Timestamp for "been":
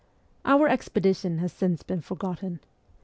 1.83-2.01